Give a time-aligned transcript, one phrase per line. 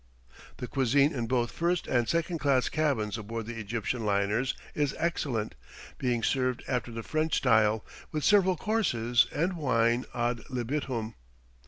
[0.57, 5.53] The cuisine in both first and second class cabins aboard the Egyptian liners is excellent,
[5.99, 11.13] being served after the French style, with several courses and wine ad libitum.